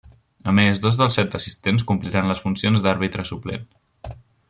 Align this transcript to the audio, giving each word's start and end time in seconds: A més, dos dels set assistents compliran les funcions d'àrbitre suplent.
A 0.51 0.53
més, 0.59 0.79
dos 0.85 0.97
dels 1.01 1.17
set 1.19 1.37
assistents 1.41 1.87
compliran 1.91 2.33
les 2.33 2.41
funcions 2.47 2.85
d'àrbitre 2.87 3.31
suplent. 3.33 3.73